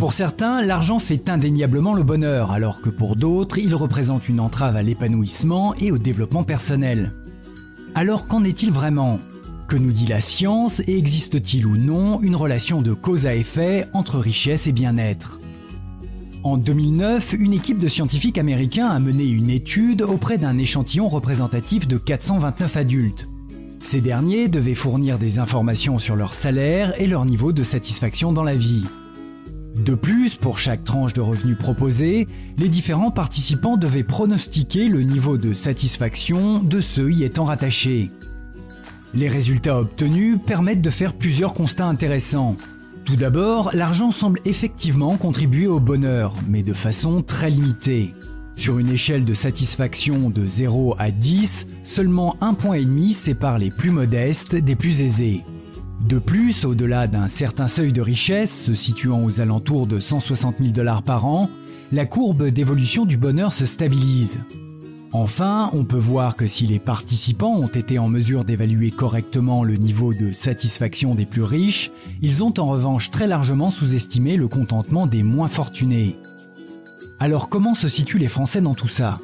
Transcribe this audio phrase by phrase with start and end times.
[0.00, 4.76] Pour certains, l'argent fait indéniablement le bonheur, alors que pour d'autres, il représente une entrave
[4.76, 7.12] à l'épanouissement et au développement personnel.
[7.94, 9.20] Alors qu'en est-il vraiment?
[9.68, 13.88] Que nous dit la science et existe-t-il ou non une relation de cause à effet
[13.92, 15.38] entre richesse et bien-être?
[16.44, 21.86] En 2009, une équipe de scientifiques américains a mené une étude auprès d'un échantillon représentatif
[21.86, 23.28] de 429 adultes.
[23.80, 28.42] Ces derniers devaient fournir des informations sur leur salaire et leur niveau de satisfaction dans
[28.42, 28.84] la vie.
[29.76, 35.38] De plus, pour chaque tranche de revenus proposée, les différents participants devaient pronostiquer le niveau
[35.38, 38.10] de satisfaction de ceux y étant rattachés.
[39.14, 42.56] Les résultats obtenus permettent de faire plusieurs constats intéressants.
[43.04, 48.12] Tout d'abord, l'argent semble effectivement contribuer au bonheur, mais de façon très limitée.
[48.56, 53.58] Sur une échelle de satisfaction de 0 à 10, seulement un point et demi sépare
[53.58, 55.42] les plus modestes des plus aisés.
[56.06, 60.70] De plus, au-delà d'un certain seuil de richesse, se situant aux alentours de 160 000
[60.72, 61.50] dollars par an,
[61.92, 64.40] la courbe d'évolution du bonheur se stabilise.
[65.12, 69.74] Enfin, on peut voir que si les participants ont été en mesure d'évaluer correctement le
[69.74, 71.90] niveau de satisfaction des plus riches,
[72.22, 76.16] ils ont en revanche très largement sous-estimé le contentement des moins fortunés.
[77.22, 79.18] Alors comment se situent les Français dans tout ça?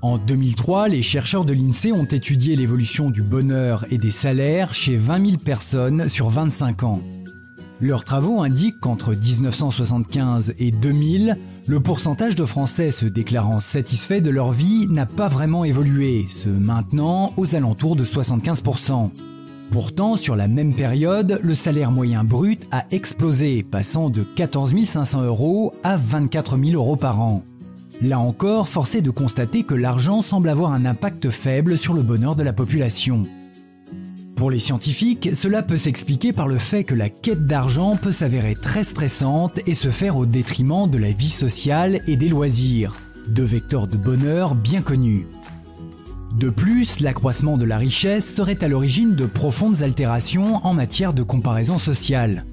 [0.00, 4.96] En 2003, les chercheurs de l'INSEE ont étudié l'évolution du bonheur et des salaires chez
[4.96, 7.02] 20 000 personnes sur 25 ans.
[7.82, 14.30] Leurs travaux indiquent qu'entre 1975 et 2000, le pourcentage de Français se déclarant satisfaits de
[14.30, 19.10] leur vie n'a pas vraiment évolué, se maintenant aux alentours de 75%.
[19.70, 25.22] Pourtant, sur la même période, le salaire moyen brut a explosé, passant de 14 500
[25.22, 27.42] euros à 24 000 euros par an.
[28.02, 32.02] Là encore, force est de constater que l'argent semble avoir un impact faible sur le
[32.02, 33.26] bonheur de la population.
[34.36, 38.56] Pour les scientifiques, cela peut s'expliquer par le fait que la quête d'argent peut s'avérer
[38.56, 42.94] très stressante et se faire au détriment de la vie sociale et des loisirs,
[43.28, 45.26] deux vecteurs de bonheur bien connus.
[46.38, 51.22] De plus, l'accroissement de la richesse serait à l'origine de profondes altérations en matière de
[51.22, 52.44] comparaison sociale.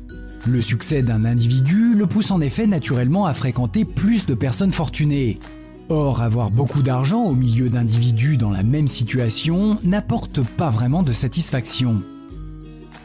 [0.48, 5.40] Le succès d'un individu le pousse en effet naturellement à fréquenter plus de personnes fortunées,
[5.94, 11.12] Or, avoir beaucoup d'argent au milieu d'individus dans la même situation n'apporte pas vraiment de
[11.12, 12.02] satisfaction.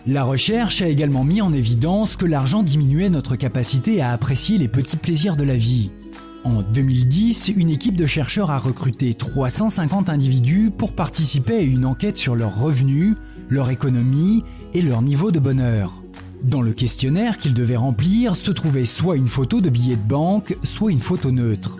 [0.07, 4.69] La recherche a également mis en évidence que l'argent diminuait notre capacité à apprécier les
[4.69, 5.91] petits plaisirs de la vie.
[6.47, 12.19] En 2010, une équipe de chercheurs a recruté 350 individus pour participer à une enquête
[12.19, 13.17] sur leurs revenus,
[13.49, 16.01] leur économie et leur niveau de bonheur.
[16.45, 20.57] Dans le questionnaire qu'ils devaient remplir se trouvait soit une photo de billet de banque,
[20.63, 21.79] soit une photo neutre.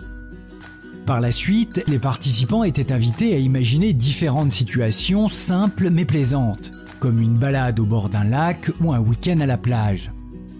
[1.05, 7.21] Par la suite, les participants étaient invités à imaginer différentes situations simples mais plaisantes, comme
[7.21, 10.11] une balade au bord d'un lac ou un week-end à la plage.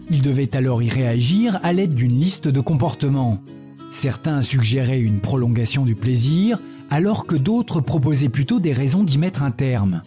[0.09, 3.43] Ils devaient alors y réagir à l'aide d'une liste de comportements.
[3.91, 6.59] Certains suggéraient une prolongation du plaisir,
[6.89, 10.01] alors que d'autres proposaient plutôt des raisons d'y mettre un terme.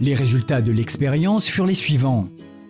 [0.00, 2.28] Les résultats de l'expérience furent les suivants.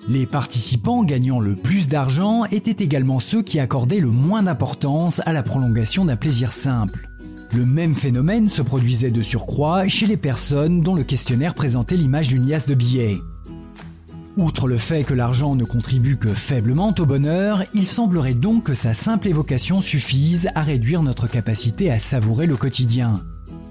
[0.08, 5.34] Les participants gagnant le plus d'argent étaient également ceux qui accordaient le moins d'importance à
[5.34, 7.08] la prolongation d'un plaisir simple.
[7.54, 12.28] Le même phénomène se produisait de surcroît chez les personnes dont le questionnaire présentait l'image
[12.28, 13.18] d'une liasse de billets.
[14.38, 18.74] Outre le fait que l'argent ne contribue que faiblement au bonheur, il semblerait donc que
[18.74, 23.14] sa simple évocation suffise à réduire notre capacité à savourer le quotidien.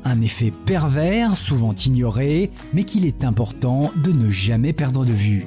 [0.03, 5.45] Un effet pervers, souvent ignoré, mais qu'il est important de ne jamais perdre de vue.